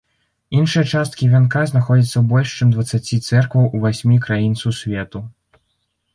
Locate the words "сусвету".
4.65-5.25